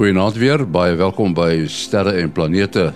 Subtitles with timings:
[0.00, 2.86] Goeienaand weer, baie welkom by Sterre en Planete.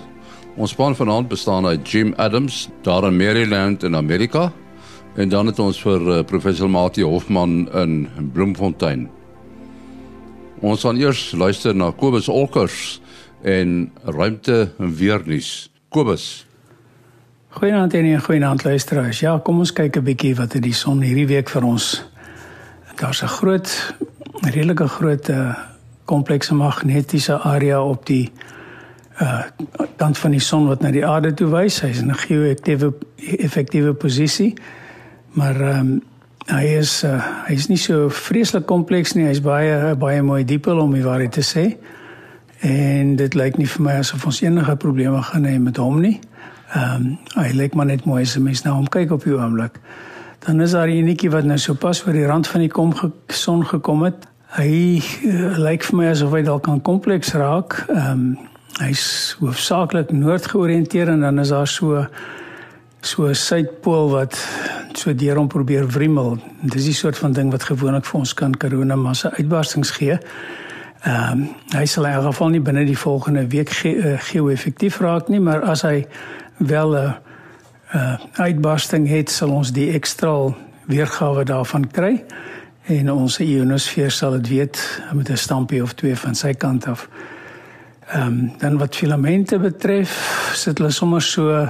[0.57, 4.47] Ons span vanaand bestaan uit Jim Adams daar in Maryland in Amerika
[5.21, 9.03] en dan het ons vir uh, professor Mati Hofman in Bloemfontein.
[10.65, 13.03] Ons gaan eers luister na Kobus Olkers
[13.43, 15.69] en ruimte en weernuus.
[15.93, 16.47] Kobus.
[17.61, 19.21] Goeienaand en goeienaand luisteraars.
[19.21, 22.01] Ja, kom ons kyk 'n bietjie wat het die son hierdie week vir ons.
[22.97, 23.95] Daar's 'n groot
[24.41, 25.74] redelike groot uh,
[26.05, 28.33] komplekse magnetiese area op die
[29.23, 29.43] uh
[29.97, 31.81] kant van die son wat na die aarde toe wys.
[31.81, 34.55] Hy's in 'n geo-effektiewe effektiewe posisie.
[35.33, 36.03] Maar ehm um,
[36.47, 39.27] hy is uh hy's nie so vreeslik kompleks nie.
[39.27, 41.77] Hy's baie baie mooi diepel om die waarheid te sê.
[42.61, 46.21] En dit lyk nie vir my asof ons enige probleme gaan hê met hom nie.
[46.75, 49.35] Ehm um, hy lyk maar net mooi as 'n mens nou om kyk op die
[49.35, 49.81] oomblik.
[50.47, 52.95] Dan is daar 'n enetjie wat nou so pas oor die rand van die kom
[52.95, 54.27] ge son gekom het.
[54.55, 57.81] Hy uh, lyk vir my asof hy dalk kan kompleks raak.
[57.91, 62.07] Ehm um, hy's hoofsaaklik noord georiënteer en dan is daar so
[63.01, 64.39] so 'n suidpool wat
[64.93, 66.39] so deur hom probeer wrimmel.
[66.63, 70.19] Dis die soort van ding wat gewoonlik vir ons kan korona massa uitbarstings gee.
[71.03, 75.01] Ehm um, hy sal in elk geval nie binne die volgende week ge uh, geo-effektief
[75.01, 76.07] raak nie, maar as hy
[76.59, 77.15] wel 'n
[77.95, 80.55] uh, uitbarsting het, sal ons die ekstra
[80.87, 82.25] weergawe daarvan kry
[82.85, 87.09] en ons ionosfeer sal dit weet met 'n stampie of twee van sy kant af.
[88.13, 91.69] Ehm um, dan wat filamente betref, sit hulle sommer so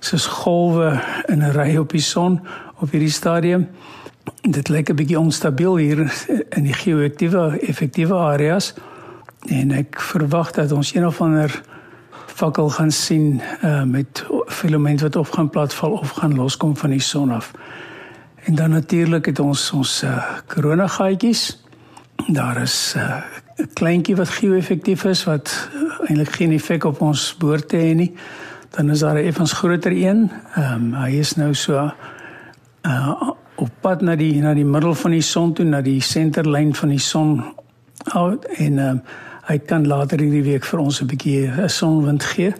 [0.00, 2.40] soos golwe in 'n ry op die son
[2.78, 3.68] op hierdie stadium.
[4.42, 5.98] Dit lyk 'n bietjie onstabiel hier
[6.48, 8.74] in die geo-effektiewe effektiewe areas
[9.46, 11.62] en ek verwag dat ons een of ander
[12.26, 17.00] fakkel gaan sien uh, met filament wat op gaan platval of gaan loskom van die
[17.00, 17.50] son af.
[18.48, 21.62] En dan natuurlik het ons ons uh, koronagaatjies.
[22.26, 23.20] Daar is uh,
[23.56, 28.14] 'n kleintjie wat geo-effektief is wat uh, eintlik geen effek op ons boorte het nie.
[28.70, 30.30] Dan is daar 'n effens groter een.
[30.54, 31.92] Ehm um, hy is nou so
[32.82, 36.74] uh, op pad na die na die middel van die son toe na die senterlyn
[36.74, 37.44] van die son
[38.04, 39.02] uit en ehm um,
[39.44, 42.54] hy kan later hierdie week vir ons 'n bietjie 'n sonwind gee.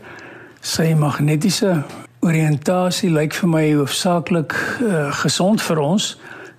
[0.61, 1.85] Sy magnetiese
[2.29, 6.11] oriëntasie lyk vir my hoofsaaklik uh, gesond vir ons.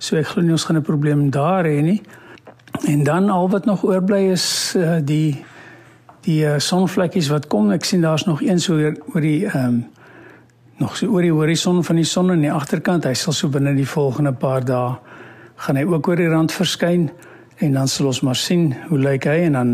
[0.02, 2.02] So ek glo nie ons gaan 'n probleem daar hê nie.
[2.88, 5.44] En dan al wat nog oorbly is uh, die
[6.26, 7.70] die uh, sonvlekkies wat kom.
[7.70, 9.86] Ek sien daar's nog een so oor, oor die ehm um,
[10.80, 13.04] nog so oor die horison van die son aan die agterkant.
[13.04, 14.96] Hy sal so binne die volgende paar dae
[15.60, 17.10] gaan hy ook oor die rand verskyn
[17.60, 19.72] en dan sal ons maar sien hoe lyk hy en dan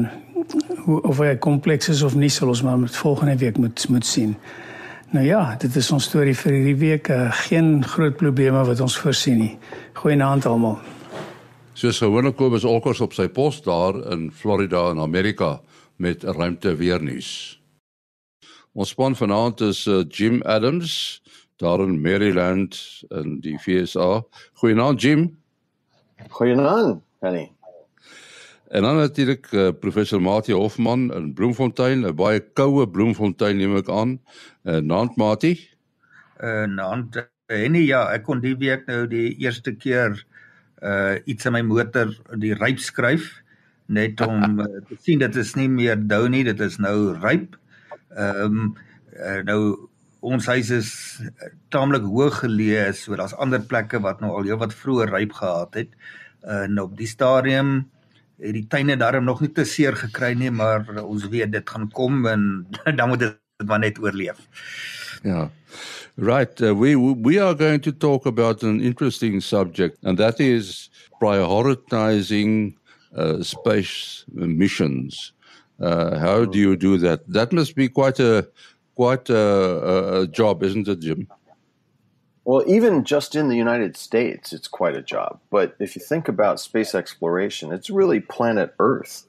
[0.85, 4.07] hoe of hy kompleks is of nie sal ons maar met volgende week moet moet
[4.07, 4.35] sien.
[5.11, 7.09] Nou ja, dit is ons storie vir hierdie week.
[7.15, 9.53] Uh, geen groot probleme wat ons voorsien nie.
[9.95, 10.81] Goeienaand almal.
[11.77, 15.61] Soos gewoonlik Kobus Olkers op sy pos daar in Florida in Amerika
[16.03, 17.31] met ruimte weer nuus.
[18.75, 21.23] Ons span vanaand is uh, Jim Adams
[21.63, 22.77] daar in Maryland
[23.09, 24.25] in die FSA.
[24.61, 25.31] Goeienaand Jim.
[26.29, 27.56] Goeienaand, Penny.
[28.69, 33.89] En dan natuurlik uh, professor Mati Hofman in Bloemfontein, 'n baie koue Bloemfontein neem ek
[33.89, 34.19] aan.
[34.65, 35.71] Uh, Naand Mati.
[36.43, 40.19] Uh Naand Henny, ja, ek kon die week nou die eerste keer
[40.83, 43.31] uh iets in my motor die ryp skryf
[43.87, 47.55] net om uh, te sien dit is nie meer dou nie, dit is nou ryp.
[48.17, 48.77] Ehm um,
[49.15, 49.61] uh, nou
[50.27, 50.91] ons huis is
[51.71, 55.95] taamlik hoog geleë, so daar's ander plekke wat nou al heelwat vroeër ryp gehad het.
[56.43, 57.87] Uh nou op die stadium
[58.41, 61.91] het die tuine daarom nog nie te seer gekry nie, maar ons weet dit gaan
[61.91, 62.67] kom en
[62.99, 64.41] dan moet dit maar net oorleef.
[65.23, 65.51] Ja.
[66.17, 70.91] Right, uh, we we are going to talk about an interesting subject and that is
[71.21, 72.75] prioritizing
[73.17, 75.33] uh, space missions.
[75.79, 77.21] Uh, how do you do that?
[77.29, 78.49] That must be quite a
[78.95, 81.29] quite a, a job, isn't it, Jim?
[82.47, 85.41] Well, even just in the United States, it's quite a job.
[85.51, 89.27] But if you think about space exploration, it's really planet Earth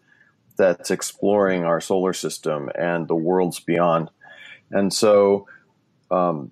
[0.55, 4.11] that's exploring our solar system and the worlds beyond.
[4.69, 5.47] And so,
[6.11, 6.51] um,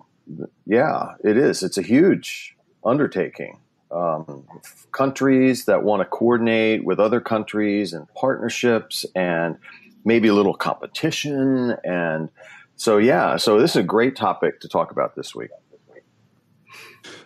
[0.66, 1.62] yeah, it is.
[1.62, 3.60] It's a huge undertaking.
[3.92, 4.48] Um,
[4.90, 9.56] countries that want to coordinate with other countries and partnerships and
[10.04, 11.76] maybe a little competition.
[11.84, 12.28] And
[12.74, 15.50] so, yeah, so this is a great topic to talk about this week.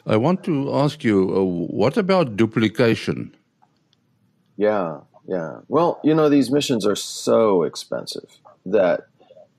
[0.06, 3.35] I want to ask you, uh, what about duplication?
[4.56, 5.61] Yeah, yeah.
[5.69, 9.06] Well, you know, these missions are so expensive that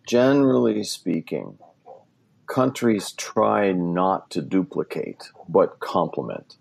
[0.07, 1.57] generally speaking,
[2.47, 6.57] countries try not to duplicate, but complement.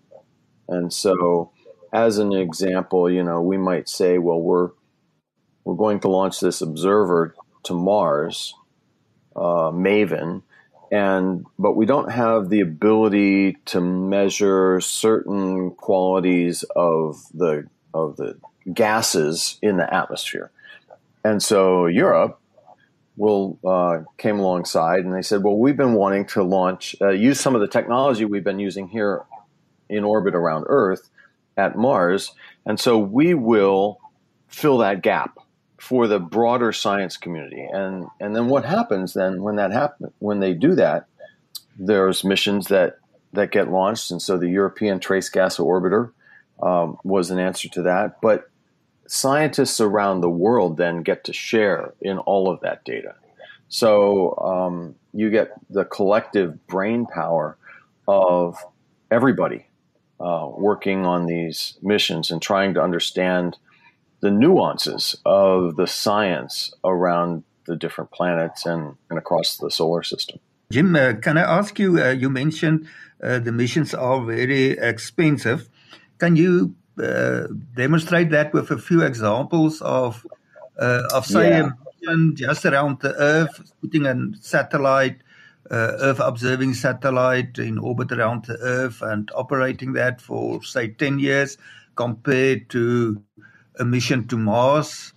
[0.67, 1.51] And so,
[1.91, 4.69] as an example, you know, we might say, well, we're
[5.63, 8.55] we're going to launch this observer to Mars,
[9.35, 10.41] uh, Maven,
[10.91, 18.37] and but we don't have the ability to measure certain qualities of the of the
[18.73, 20.51] gases in the atmosphere.
[21.23, 22.39] And so Europe
[23.15, 27.39] will uh, came alongside and they said, well, we've been wanting to launch, uh, use
[27.39, 29.23] some of the technology we've been using here
[29.89, 31.09] in orbit around Earth
[31.57, 32.33] at Mars,
[32.65, 33.99] and so we will
[34.47, 35.37] fill that gap
[35.81, 37.67] for the broader science community.
[37.73, 41.07] And and then what happens then when that happen when they do that?
[41.75, 42.99] There's missions that
[43.33, 46.11] that get launched, and so the European Trace Gas Orbiter
[46.61, 48.21] um, was an answer to that.
[48.21, 48.49] But
[49.07, 53.15] scientists around the world then get to share in all of that data.
[53.67, 57.57] So um, you get the collective brain power
[58.07, 58.57] of
[59.09, 59.65] everybody
[60.19, 63.57] uh, working on these missions and trying to understand
[64.21, 70.39] the nuances of the science around the different planets and, and across the solar system.
[70.71, 72.01] Jim, uh, can I ask you?
[72.01, 72.87] Uh, you mentioned
[73.21, 75.67] uh, the missions are very expensive.
[76.17, 80.25] Can you uh, demonstrate that with a few examples of
[80.79, 81.69] uh, of say yeah.
[81.69, 85.17] a mission just around the Earth, putting a satellite,
[85.69, 91.19] uh, Earth observing satellite in orbit around the Earth, and operating that for say ten
[91.19, 91.57] years,
[91.95, 93.21] compared to
[93.85, 95.13] mission to Mars.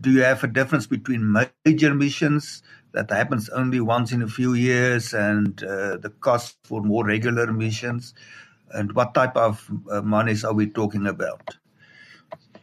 [0.00, 2.62] Do you have a difference between major missions
[2.92, 7.52] that happens only once in a few years and uh, the cost for more regular
[7.52, 8.14] missions?
[8.72, 11.56] and what type of uh, monies are we talking about?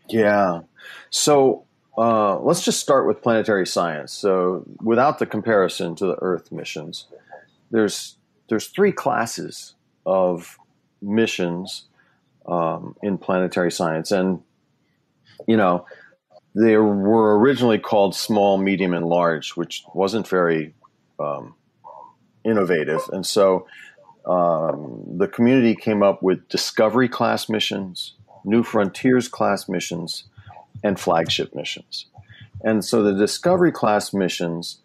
[0.09, 0.61] Yeah.
[1.09, 1.65] So
[1.97, 4.11] uh, let's just start with planetary science.
[4.11, 7.05] So without the comparison to the Earth missions,
[7.71, 8.17] there's
[8.49, 9.75] there's three classes
[10.05, 10.57] of
[11.01, 11.85] missions
[12.47, 14.41] um, in planetary science, and
[15.47, 15.85] you know
[16.55, 20.73] they were originally called small, medium, and large, which wasn't very
[21.19, 21.55] um,
[22.43, 23.67] innovative, and so
[24.25, 28.13] um, the community came up with Discovery class missions,
[28.43, 30.25] New Frontiers class missions,
[30.83, 32.05] and flagship missions.
[32.63, 34.79] And so the Discovery class missions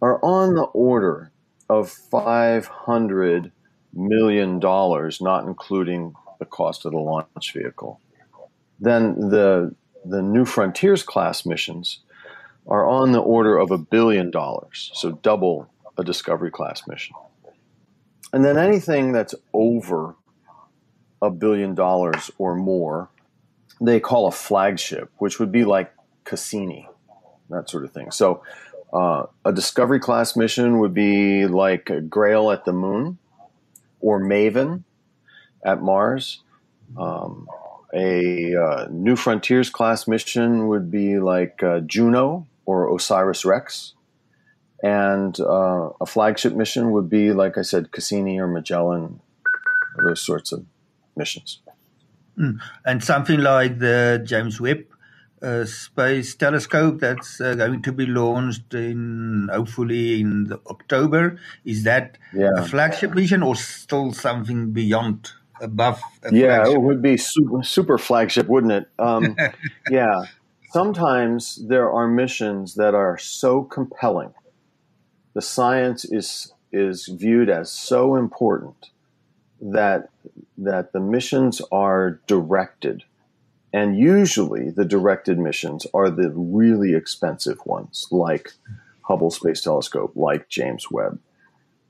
[0.00, 1.30] are on the order
[1.68, 3.50] of $500
[3.92, 8.00] million, not including the cost of the launch vehicle.
[8.78, 9.74] Then the,
[10.08, 12.00] the New Frontiers class missions
[12.66, 15.68] are on the order of a billion dollars, so double
[15.98, 17.14] a Discovery class mission.
[18.32, 20.16] And then anything that's over
[21.22, 23.08] a billion dollars or more,
[23.80, 25.92] they call a flagship, which would be like
[26.24, 26.88] Cassini,
[27.50, 28.10] that sort of thing.
[28.10, 28.42] So
[28.92, 33.18] uh, a Discovery class mission would be like Grail at the moon
[34.00, 34.82] or Maven
[35.64, 36.42] at Mars.
[36.96, 37.48] Um,
[37.96, 43.94] a uh, New Frontiers class mission would be like uh, Juno or Osiris Rex
[44.82, 49.20] and uh, a flagship mission would be, like I said, Cassini or Magellan,
[50.04, 50.64] those sorts of
[51.16, 51.60] missions.
[52.38, 52.60] Mm.
[52.84, 54.84] And something like the James Webb
[55.42, 61.38] uh, Space Telescope that's uh, going to be launched in hopefully in October.
[61.64, 62.50] Is that yeah.
[62.56, 65.32] a flagship mission or still something beyond?
[65.60, 66.74] Above, yeah, flagship?
[66.74, 68.88] it would be super, super flagship, wouldn't it?
[68.98, 69.36] Um,
[69.90, 70.24] yeah,
[70.72, 74.32] sometimes there are missions that are so compelling
[75.36, 78.88] the science is is viewed as so important
[79.60, 80.08] that
[80.56, 83.04] that the missions are directed
[83.70, 88.52] and usually the directed missions are the really expensive ones like
[89.02, 91.20] hubble space telescope like james webb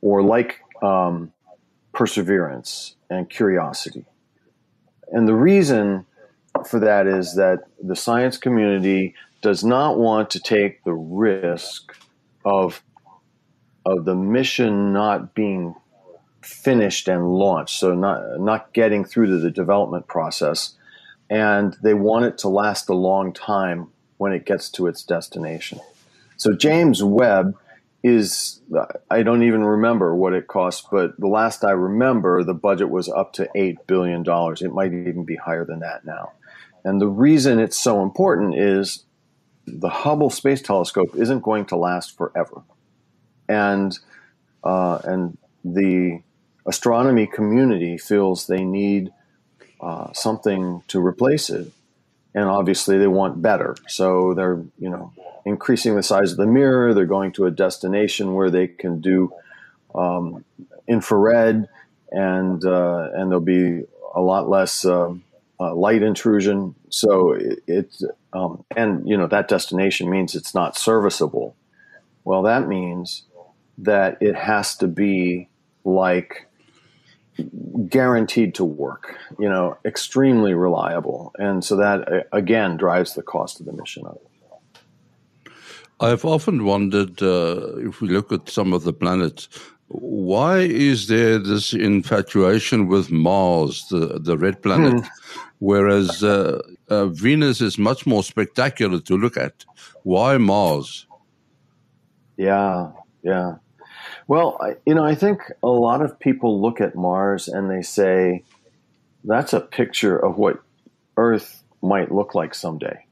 [0.00, 1.32] or like um,
[1.96, 4.04] perseverance and curiosity
[5.12, 6.06] and the reason
[6.68, 11.94] for that is that the science community does not want to take the risk
[12.44, 12.82] of
[13.84, 15.76] of the mission not being
[16.42, 20.74] finished and launched, so not not getting through to the development process,
[21.30, 25.78] and they want it to last a long time when it gets to its destination.
[26.36, 27.56] So James Webb
[28.02, 28.60] is
[29.10, 33.08] I don't even remember what it cost, but the last I remember, the budget was
[33.08, 34.62] up to eight billion dollars.
[34.62, 36.32] It might even be higher than that now.
[36.84, 39.04] And the reason it's so important is
[39.66, 42.62] the Hubble Space Telescope isn't going to last forever
[43.48, 43.98] and
[44.64, 46.20] uh, and the
[46.66, 49.12] astronomy community feels they need
[49.80, 51.70] uh, something to replace it,
[52.36, 53.74] and obviously they want better.
[53.88, 55.12] So they're you know
[55.44, 56.94] increasing the size of the mirror.
[56.94, 59.32] They're going to a destination where they can do
[59.94, 60.44] um,
[60.86, 61.66] infrared,
[62.12, 65.14] and uh, and there'll be a lot less uh,
[65.58, 66.74] uh, light intrusion.
[66.90, 67.32] So
[67.66, 67.96] it,
[68.32, 71.56] um, and you know that destination means it's not serviceable.
[72.24, 73.22] Well, that means
[73.78, 75.48] that it has to be
[75.84, 76.48] like
[77.88, 83.60] guaranteed to work, you know, extremely reliable, and so that uh, again drives the cost
[83.60, 84.20] of the mission up.
[86.00, 89.48] I've often wondered uh, if we look at some of the planets,
[89.88, 95.40] why is there this infatuation with Mars, the, the red planet, hmm.
[95.60, 99.64] whereas uh, uh, Venus is much more spectacular to look at?
[100.02, 101.06] Why Mars?
[102.36, 102.90] Yeah,
[103.22, 103.54] yeah.
[104.28, 107.82] Well, I, you know, I think a lot of people look at Mars and they
[107.82, 108.42] say,
[109.24, 110.60] that's a picture of what
[111.16, 113.06] Earth might look like someday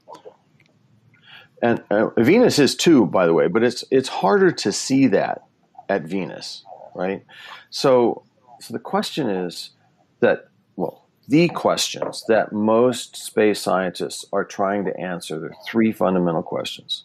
[1.61, 5.43] and uh, Venus is too, by the way, but it's it's harder to see that
[5.89, 7.23] at Venus, right?
[7.69, 8.23] So,
[8.59, 9.71] so the question is
[10.19, 15.47] that well, the questions that most space scientists are trying to answer.
[15.47, 17.03] Are three fundamental questions: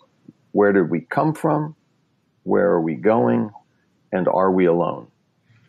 [0.52, 1.76] Where did we come from?
[2.43, 3.52] Where are we going?
[4.12, 5.09] And are we alone?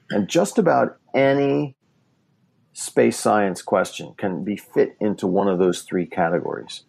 [0.10, 1.76] And just about any
[2.74, 6.84] space science question can be fit into one of those three categories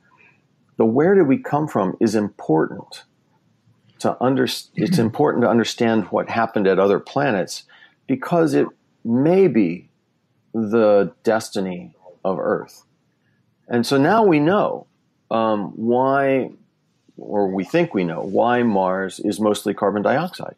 [0.77, 3.05] the where did we come from is important
[4.01, 7.65] to under, it's important to understand what happened at other planets
[8.07, 8.67] because it
[9.05, 9.89] may be
[10.53, 11.95] the destiny
[12.25, 12.85] of Earth.
[13.69, 14.87] And so now we know
[15.31, 16.51] um, why,
[17.17, 20.57] or we think we know, why Mars is mostly carbon dioxide,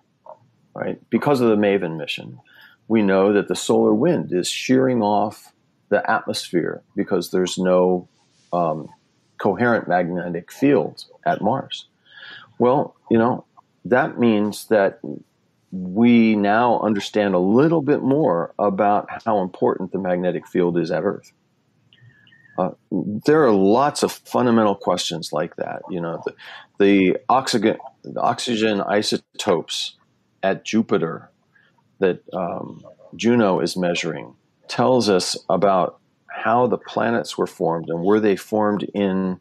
[0.74, 1.00] right?
[1.10, 2.40] Because of the MAVEN mission.
[2.86, 5.52] We know that the solar wind is shearing off
[5.88, 8.08] the atmosphere because there's no
[8.52, 8.88] um,
[9.38, 11.86] coherent magnetic field at Mars.
[12.58, 13.44] Well, you know,
[13.84, 15.00] that means that
[15.70, 21.02] we now understand a little bit more about how important the magnetic field is at
[21.02, 21.32] Earth.
[22.56, 25.82] Uh, there are lots of fundamental questions like that.
[25.90, 26.34] You know, the,
[26.78, 29.96] the oxygen, the oxygen isotopes
[30.44, 31.30] at Jupiter
[32.00, 32.84] that um,
[33.16, 34.34] Juno is measuring
[34.68, 39.40] tells us about how the planets were formed and were they formed in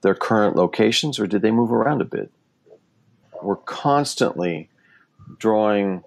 [0.00, 2.32] their current locations or did they move around a bit?
[3.40, 4.68] We're constantly
[5.38, 6.02] drawing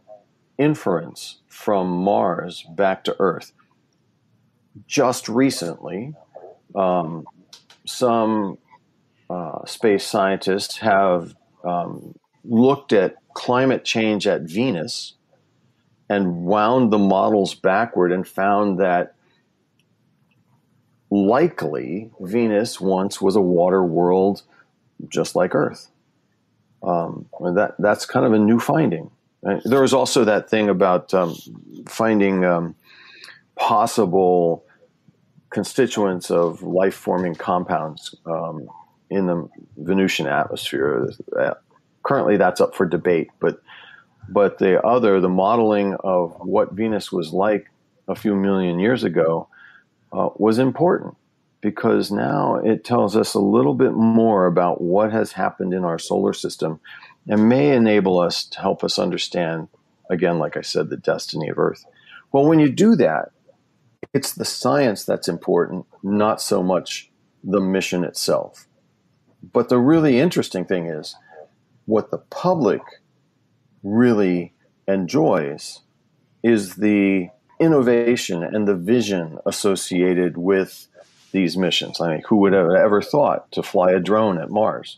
[0.58, 3.54] inference from Mars back to Earth.
[4.88, 6.14] Just recently,
[6.76, 7.26] um,
[7.86, 8.58] some
[9.30, 11.34] uh, space scientists have
[11.64, 15.14] um, looked at climate change at Venus
[16.10, 19.16] and wound the models backward and found that
[21.10, 24.44] likely Venus once was a water world
[25.08, 25.90] just like Earth.
[26.82, 29.10] Um, that that's kind of a new finding.
[29.64, 31.36] There was also that thing about um,
[31.88, 32.76] finding um,
[33.56, 34.66] possible
[35.50, 38.68] constituents of life forming compounds um,
[39.10, 41.12] in the Venusian atmosphere.
[42.04, 43.62] Currently, that's up for debate, but
[44.30, 47.70] but the other, the modeling of what Venus was like
[48.08, 49.48] a few million years ago,
[50.12, 51.18] uh, was important
[51.62, 55.98] because now it tells us a little bit more about what has happened in our
[55.98, 56.80] solar system
[57.28, 59.70] and may enable us to help us understand,
[60.10, 61.86] again, like I said, the destiny of Earth.
[62.32, 63.32] Well, when you do that,
[64.14, 67.10] it's the science that's important, not so much
[67.44, 68.68] the mission itself.
[69.42, 71.16] But the really interesting thing is
[71.86, 72.82] what the public
[73.84, 74.54] really
[74.88, 75.82] enjoys
[76.44, 80.88] is the innovation and the vision associated with
[81.32, 82.00] these missions.
[82.00, 84.98] I mean, who would have ever thought to fly a drone at Mars?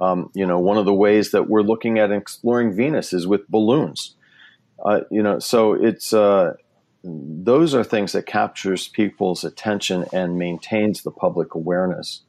[0.00, 3.48] Um, you know, one of the ways that we're looking at exploring Venus is with
[3.48, 4.14] balloons.
[4.84, 6.54] Uh, you know, so it's uh,
[7.02, 12.22] those are things that captures people's attention and maintains the public awareness,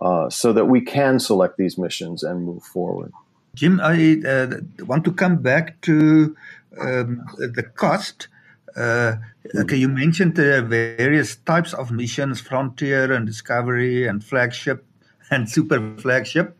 [0.00, 3.12] uh, so that we can select these missions and move forward.
[3.54, 6.36] Jim, I uh, want to come back to
[6.80, 8.28] um, the cost.
[8.76, 9.16] Uh,
[9.56, 14.84] okay, you mentioned the various types of missions, frontier and discovery and flagship
[15.30, 16.56] and super flagship.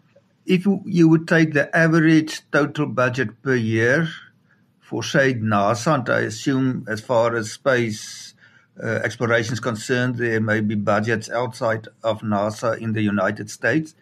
[0.47, 4.09] If you would take the average total budget per year
[4.81, 8.30] for say NASA, and I assume as far as space
[9.05, 13.95] exploration is concerned, there may be budgets outside of NASA in the United States.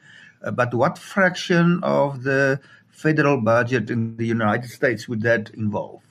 [0.43, 2.61] Uh, but what fraction of the
[2.91, 6.03] federal budget in the United States would that involve?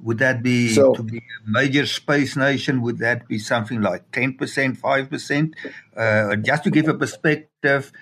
[0.00, 2.82] Would that be so, to be a major space nation?
[2.82, 5.54] Would that be something like ten percent, five percent?
[5.96, 7.92] Uh, just to give a perspective,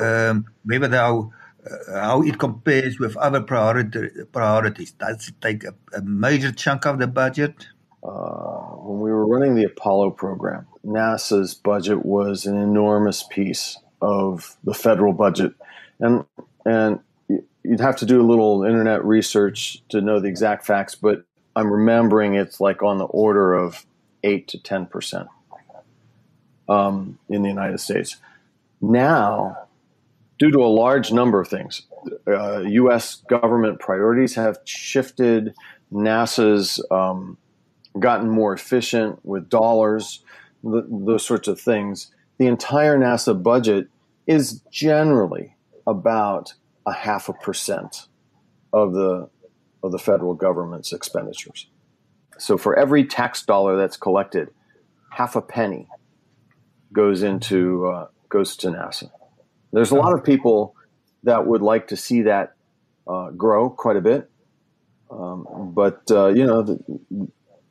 [0.00, 1.32] um, maybe how
[1.64, 4.92] uh, how it compares with other priority, priorities.
[4.92, 7.68] Does it take a, a major chunk of the budget?
[8.02, 14.56] Uh, when we were running the Apollo program, NASA's budget was an enormous piece of
[14.64, 15.54] the federal budget,
[16.00, 16.24] and
[16.64, 16.98] and
[17.62, 21.72] you'd have to do a little internet research to know the exact facts, but I'm
[21.72, 23.86] remembering it's like on the order of
[24.24, 25.28] eight to ten percent
[26.68, 28.16] um, in the United States.
[28.80, 29.68] Now,
[30.40, 31.82] due to a large number of things,
[32.26, 33.22] uh, U.S.
[33.28, 35.54] government priorities have shifted.
[35.92, 37.36] NASA's um,
[37.98, 40.22] gotten more efficient with dollars,
[40.62, 42.10] th- those sorts of things.
[42.38, 43.88] The entire NASA budget
[44.26, 45.56] is generally
[45.86, 46.54] about
[46.86, 48.08] a half a percent
[48.72, 49.28] of the
[49.82, 51.68] of the federal government's expenditures.
[52.38, 54.48] So for every tax dollar that's collected,
[55.10, 55.88] half a penny
[56.92, 59.10] goes into uh, goes to NASA.
[59.72, 60.74] There's a lot of people
[61.22, 62.54] that would like to see that
[63.06, 64.30] uh, grow quite a bit,
[65.10, 66.78] um, but uh, you know, the,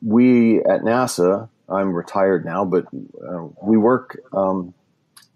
[0.04, 1.48] we at NASA.
[1.68, 4.74] I'm retired now, but uh, we work um,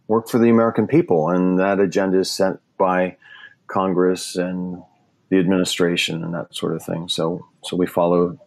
[0.08, 3.16] work for the American people, and that agenda is set by
[3.66, 4.82] Congress and
[5.28, 7.08] the administration and that sort of thing.
[7.08, 8.38] So, so we follow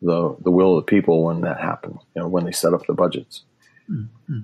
[0.00, 2.00] the the will of the people when that happens.
[2.14, 3.44] You know, when they set up the budgets.
[3.90, 4.40] Mm-hmm.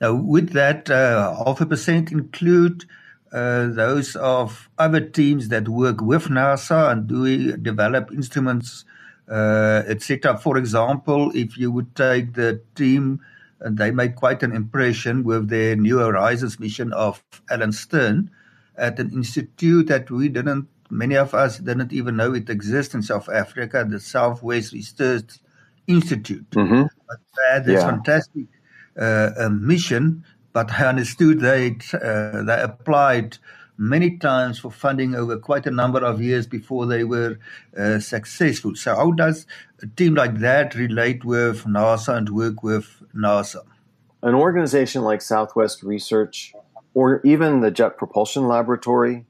[0.00, 2.84] Now, would that uh, half a percent include
[3.32, 8.84] uh, those of other teams that work with NASA and do we develop instruments,
[9.28, 10.38] etc.
[10.38, 13.20] For example, if you would take the team,
[13.60, 18.30] and they made quite an impression with their New Horizons mission of Alan Stern
[18.76, 23.02] at an institute that we didn't, many of us didn't even know it exists in
[23.02, 25.38] South Africa, the Southwest Research
[25.86, 26.48] Institute.
[26.50, 26.82] Mm-hmm.
[27.06, 27.90] But they had this yeah.
[27.90, 28.46] fantastic
[28.98, 33.38] uh, mission, but I understood they uh, they applied
[33.80, 37.38] many times for funding over quite a number of years before they were
[37.76, 38.76] uh, successful.
[38.76, 39.46] So, how does
[39.82, 43.64] a team like that relate with NASA and work with NASA?
[44.22, 46.52] An organization like Southwest Research,
[46.92, 49.24] or even the Jet Propulsion Laboratory,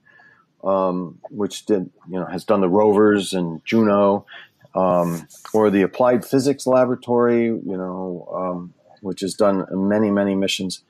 [0.64, 4.26] um, which did you know has done the rovers and Juno,
[4.74, 10.82] um, or the Applied Physics Laboratory, you know, um, which has done many, many missions,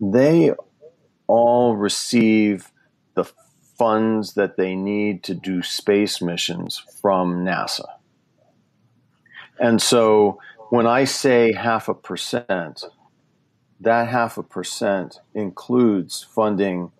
[0.00, 0.52] they
[1.28, 2.72] all receive
[3.18, 3.30] the
[3.76, 7.86] funds that they need to do space missions from NASA.
[9.58, 10.38] And so
[10.70, 12.84] when I say half a percent,
[13.80, 16.92] that half a percent includes funding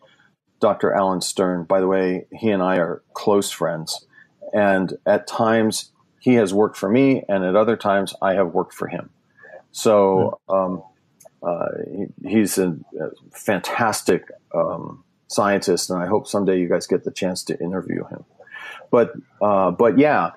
[0.60, 0.92] Dr.
[0.92, 1.64] Alan Stern.
[1.64, 4.06] By the way, he and I are close friends.
[4.52, 8.74] And at times he has worked for me, and at other times I have worked
[8.74, 9.10] for him.
[9.70, 10.82] So um,
[11.42, 17.04] uh, he, he's a, a fantastic um, scientist, and I hope someday you guys get
[17.04, 18.24] the chance to interview him.
[18.90, 20.32] But uh, but yeah,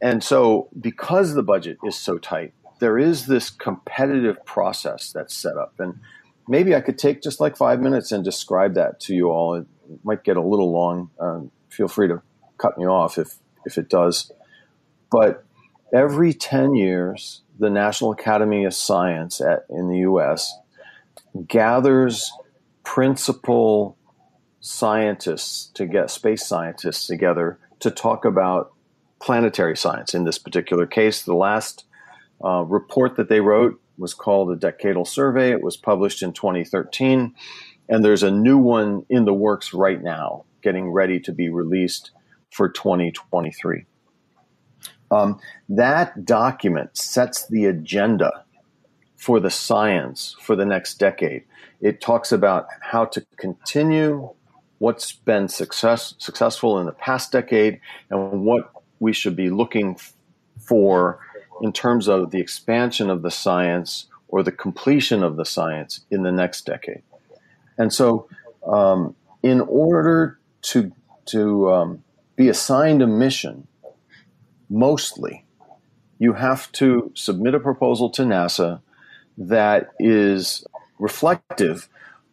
[0.00, 5.56] and so because the budget is so tight, there is this competitive process that's set
[5.56, 5.98] up, and
[6.48, 9.54] maybe I could take just like five minutes and describe that to you all.
[9.54, 9.66] It
[10.04, 11.10] might get a little long.
[11.18, 12.22] Um, feel free to
[12.58, 14.30] cut me off if if it does.
[15.10, 15.44] But
[15.92, 20.56] every ten years, the National Academy of Science at, in the U.S.
[21.48, 22.32] gathers
[22.86, 23.98] principal
[24.60, 28.72] scientists to get space scientists together to talk about
[29.20, 30.14] planetary science.
[30.14, 31.84] In this particular case, the last
[32.42, 35.50] uh, report that they wrote was called a Decadal Survey.
[35.50, 37.34] It was published in 2013,
[37.88, 42.12] and there's a new one in the works right now, getting ready to be released
[42.52, 43.84] for 2023.
[45.10, 48.45] Um, that document sets the agenda
[49.16, 51.44] for the science for the next decade.
[51.80, 54.30] It talks about how to continue
[54.78, 59.98] what's been success, successful in the past decade and what we should be looking
[60.58, 61.18] for
[61.62, 66.22] in terms of the expansion of the science or the completion of the science in
[66.22, 67.02] the next decade.
[67.78, 68.28] And so,
[68.66, 70.92] um, in order to
[71.26, 72.04] to um,
[72.36, 73.66] be assigned a mission
[74.68, 75.44] mostly,
[76.18, 78.80] you have to submit a proposal to NASA
[79.38, 80.66] that is
[80.98, 81.88] reflective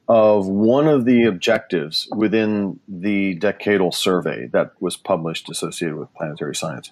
[0.08, 6.56] of one of the objectives within the decadal survey that was published associated with planetary
[6.56, 6.92] science.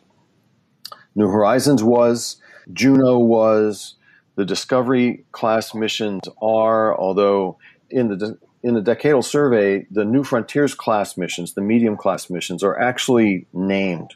[1.14, 2.38] New Horizons was,
[2.72, 3.96] Juno was,
[4.36, 7.58] the Discovery class missions are, although
[7.90, 12.64] in the in the decadal survey, the New Frontiers class missions, the medium class missions,
[12.64, 14.14] are actually named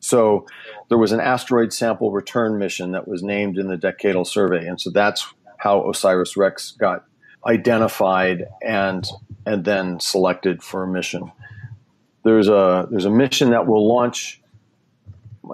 [0.00, 0.46] so
[0.88, 4.80] there was an asteroid sample return mission that was named in the decadal survey, and
[4.80, 7.04] so that's how OSIRIS REx got
[7.46, 9.06] identified and
[9.46, 11.30] and then selected for a mission.
[12.24, 14.40] There's a there's a mission that will launch,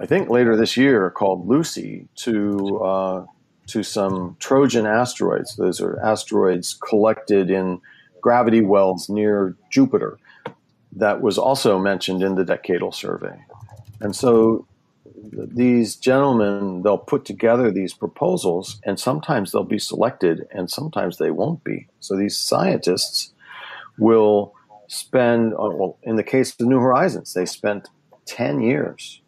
[0.01, 3.25] I think later this year, called Lucy to uh,
[3.67, 5.55] to some Trojan asteroids.
[5.57, 7.81] Those are asteroids collected in
[8.21, 10.17] gravity wells near Jupiter
[10.93, 13.37] that was also mentioned in the decadal survey.
[13.99, 14.67] And so
[15.33, 21.31] these gentlemen, they'll put together these proposals, and sometimes they'll be selected, and sometimes they
[21.31, 21.87] won't be.
[21.99, 23.33] So these scientists
[23.97, 24.53] will
[24.87, 27.89] spend, uh, well, in the case of New Horizons, they spent
[28.25, 29.21] 10 years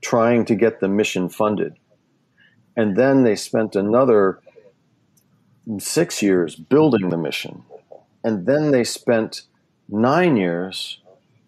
[0.00, 1.74] trying to get the mission funded.
[2.76, 4.40] And then they spent another
[5.78, 7.62] six years building the mission.
[8.22, 9.42] And then they spent
[9.88, 10.98] nine years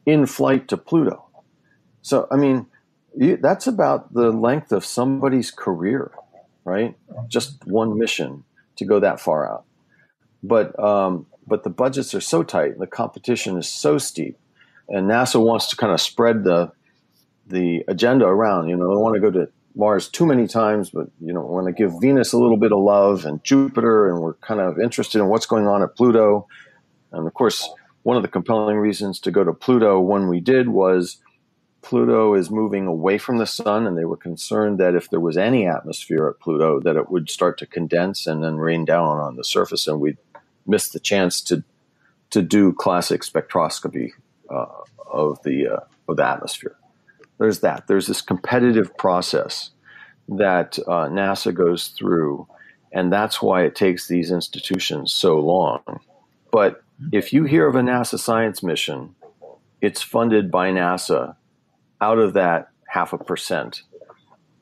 [0.06, 1.27] in flight to Pluto.
[2.02, 2.66] So, I mean,
[3.16, 6.12] you, that's about the length of somebody's career,
[6.64, 6.96] right?
[7.28, 8.44] Just one mission
[8.76, 9.64] to go that far out.
[10.42, 14.38] But um, but the budgets are so tight, the competition is so steep,
[14.88, 16.70] and NASA wants to kind of spread the
[17.46, 18.68] the agenda around.
[18.68, 21.66] You know, they want to go to Mars too many times, but you know, want
[21.66, 25.18] to give Venus a little bit of love and Jupiter, and we're kind of interested
[25.18, 26.46] in what's going on at Pluto.
[27.12, 27.68] And of course,
[28.02, 31.18] one of the compelling reasons to go to Pluto when we did was
[31.82, 35.36] Pluto is moving away from the sun, and they were concerned that if there was
[35.36, 39.36] any atmosphere at Pluto, that it would start to condense and then rain down on
[39.36, 40.18] the surface, and we'd
[40.66, 41.64] miss the chance to
[42.30, 44.10] to do classic spectroscopy
[44.50, 44.66] uh,
[45.10, 46.76] of the uh, of the atmosphere.
[47.38, 47.86] There's that.
[47.86, 49.70] There's this competitive process
[50.28, 52.46] that uh, NASA goes through,
[52.92, 55.80] and that's why it takes these institutions so long.
[56.50, 59.14] But if you hear of a NASA science mission,
[59.80, 61.36] it's funded by NASA
[62.00, 63.82] out of that half a percent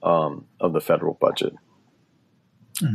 [0.03, 1.55] um, of the federal budget.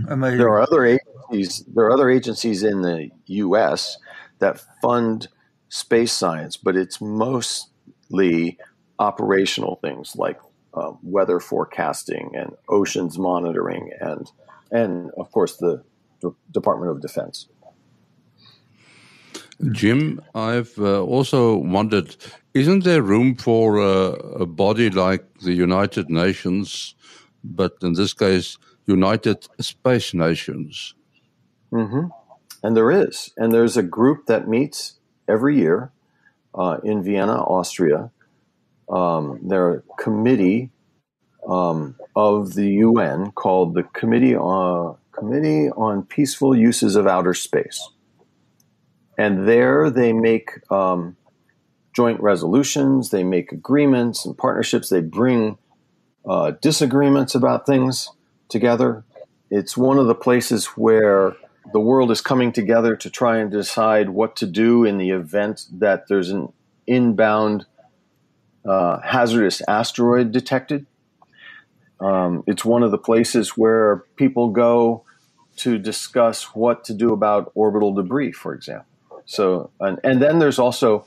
[0.09, 0.37] Amazing.
[0.37, 1.63] There are other agencies.
[1.73, 3.97] There are other agencies in the U.S.
[4.39, 5.27] that fund
[5.69, 8.57] space science, but it's mostly
[8.99, 10.39] operational things like
[10.73, 14.31] uh, weather forecasting and oceans monitoring, and
[14.71, 15.83] and of course the
[16.21, 17.47] D- Department of Defense.
[19.71, 22.15] Jim, I've uh, also wondered
[22.53, 24.11] isn't there room for a,
[24.43, 26.95] a, body like the United Nations,
[27.43, 30.93] but in this case, United Space Nations?
[31.71, 32.07] Mm-hmm.
[32.63, 33.31] And there is.
[33.37, 35.91] And there's a group that meets every year
[36.53, 38.11] uh, in Vienna, Austria.
[38.89, 40.71] Um, they're a committee
[41.47, 47.89] um, of the UN called the Committee on, Committee on Peaceful Uses of Outer Space.
[49.21, 51.15] And there they make um,
[51.93, 55.59] joint resolutions, they make agreements and partnerships, they bring
[56.27, 58.09] uh, disagreements about things
[58.49, 59.03] together.
[59.51, 61.35] It's one of the places where
[61.71, 65.67] the world is coming together to try and decide what to do in the event
[65.71, 66.51] that there's an
[66.87, 67.67] inbound
[68.65, 70.87] uh, hazardous asteroid detected.
[71.99, 75.03] Um, it's one of the places where people go
[75.57, 78.87] to discuss what to do about orbital debris, for example.
[79.25, 81.05] So, and, and then there's also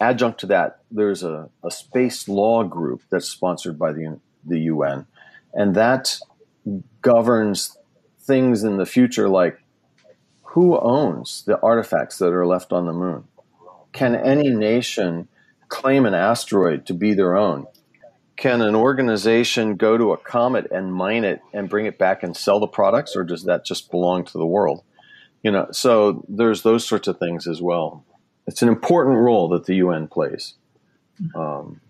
[0.00, 5.06] adjunct to that, there's a, a space law group that's sponsored by the, the UN,
[5.52, 6.18] and that
[7.02, 7.76] governs
[8.20, 9.60] things in the future like
[10.50, 13.24] who owns the artifacts that are left on the moon?
[13.92, 15.28] Can any nation
[15.68, 17.66] claim an asteroid to be their own?
[18.36, 22.36] Can an organization go to a comet and mine it and bring it back and
[22.36, 24.82] sell the products, or does that just belong to the world?
[25.42, 28.04] You know, so there's those sorts of things as well
[28.50, 30.54] it's an important role that the UN plays
[31.36, 31.80] um,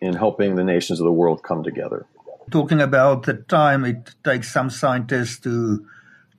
[0.00, 2.06] in helping the nations of the world come together.
[2.50, 5.86] Talking about the time it takes some scientists to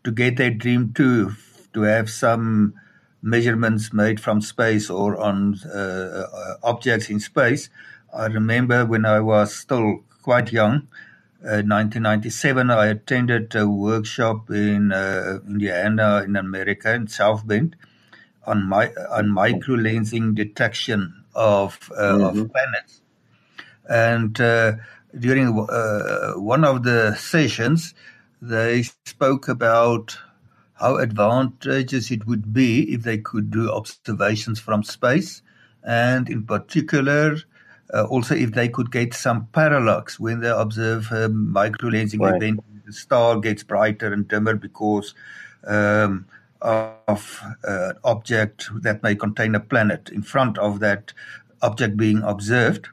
[0.03, 1.33] to get their dream to
[1.73, 2.73] to have some
[3.21, 7.69] measurements made from space or on uh, uh objects in space.
[8.13, 10.87] I remember when I was still quite young,
[11.41, 17.75] 1997, I attended a workshop in uh, Indiana in America in South Bend
[18.45, 22.39] on my on micro lensing detection of, uh, mm-hmm.
[22.41, 23.01] of planets.
[23.87, 24.73] And uh,
[25.17, 27.93] during uh, one of the sessions,
[28.41, 30.17] they spoke about
[30.73, 35.41] how advantageous it would be if they could do observations from space,
[35.83, 37.37] and in particular,
[37.93, 42.35] uh, also if they could get some parallax when they observe a micro lensing right.
[42.35, 42.63] event.
[42.85, 45.13] The star gets brighter and dimmer because
[45.67, 46.25] um,
[46.61, 51.13] of uh, an object that may contain a planet in front of that
[51.61, 52.89] object being observed.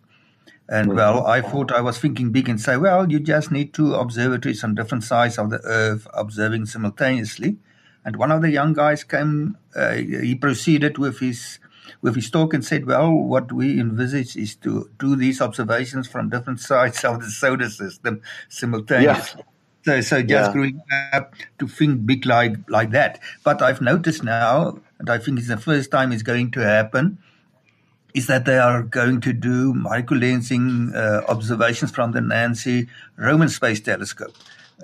[0.69, 0.97] And mm-hmm.
[0.97, 4.65] well, I thought I was thinking big and say, well, you just need two observatories
[4.65, 7.57] on different sides of the Earth observing simultaneously.
[8.05, 11.59] And one of the young guys came, uh, he proceeded with his
[12.03, 16.29] with his talk and said, well, what we envisage is to do these observations from
[16.29, 19.41] different sides of the solar system simultaneously.
[19.41, 19.53] Yeah.
[19.85, 20.53] So, so just yeah.
[20.53, 23.21] growing up to think big like like that.
[23.45, 27.19] But I've noticed now, and I think it's the first time it's going to happen,
[28.13, 33.79] is that they are going to do microlensing uh, observations from the Nancy Roman Space
[33.79, 34.35] Telescope.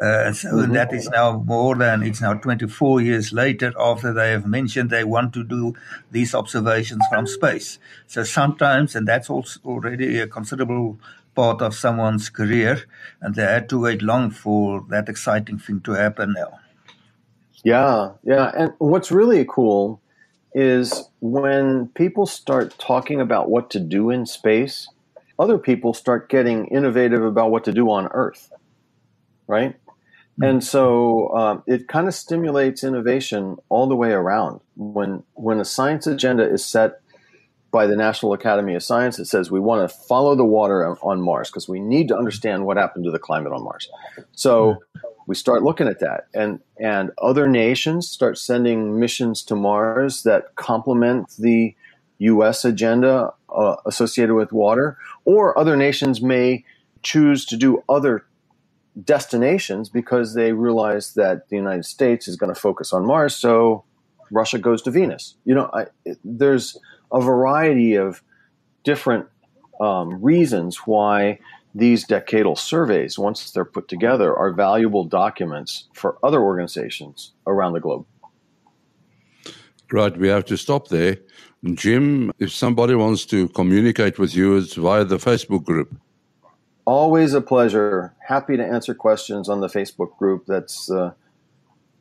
[0.00, 0.72] Uh, so mm-hmm.
[0.72, 5.04] that is now more than it's now 24 years later after they have mentioned they
[5.04, 5.74] want to do
[6.10, 7.78] these observations from space.
[8.06, 10.98] So sometimes, and that's also already a considerable
[11.34, 12.84] part of someone's career,
[13.20, 16.58] and they had to wait long for that exciting thing to happen now.
[17.64, 18.50] Yeah, yeah.
[18.56, 20.00] And what's really cool
[20.54, 24.88] is when people start talking about what to do in space,
[25.38, 28.50] other people start getting innovative about what to do on Earth,
[29.46, 29.76] right?
[30.34, 30.44] Mm-hmm.
[30.44, 34.60] And so um, it kind of stimulates innovation all the way around.
[34.76, 37.00] When when a science agenda is set
[37.70, 41.20] by the National Academy of Science that says we want to follow the water on
[41.20, 43.88] Mars because we need to understand what happened to the climate on Mars.
[44.32, 44.78] So
[45.26, 50.54] we start looking at that, and and other nations start sending missions to Mars that
[50.56, 51.74] complement the
[52.18, 52.64] U.S.
[52.64, 56.64] agenda uh, associated with water, or other nations may
[57.02, 58.24] choose to do other
[59.04, 63.84] destinations because they realize that the United States is going to focus on Mars, so
[64.30, 65.36] Russia goes to Venus.
[65.44, 65.86] You know, I,
[66.24, 66.76] there's
[67.12, 68.22] a variety of
[68.84, 69.26] different
[69.80, 71.38] um, reasons why
[71.74, 77.80] these decadal surveys, once they're put together, are valuable documents for other organizations around the
[77.80, 78.06] globe.
[79.90, 81.18] Right, we have to stop there.
[81.74, 85.94] Jim, if somebody wants to communicate with you, it's via the Facebook group.
[86.84, 88.12] Always a pleasure.
[88.26, 90.46] Happy to answer questions on the Facebook group.
[90.46, 91.12] That's uh,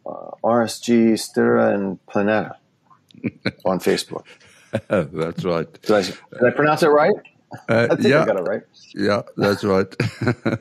[0.05, 2.55] uh, RSG, Stira and Planeta
[3.65, 4.25] on Facebook.
[4.89, 5.71] that's right.
[5.81, 6.17] Did I, did
[6.47, 7.13] I, pronounce it right?
[7.69, 8.63] Uh, I think yeah, I got it right.
[8.95, 9.95] Yeah, that's right.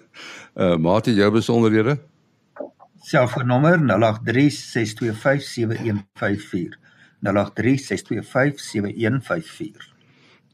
[0.57, 1.99] uh, Martie, jou besonderhede?
[3.03, 6.77] Selfoonnommer 0836257154.
[7.23, 9.90] 0836257154.